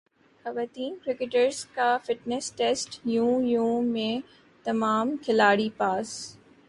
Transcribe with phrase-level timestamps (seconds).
[0.45, 4.13] خواتین کرکٹرز کا fitness test yo yo میں
[4.65, 6.07] تمام کھلاڑی پاس